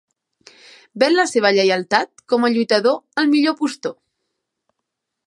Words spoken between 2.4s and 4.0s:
a lluitador al millor postor.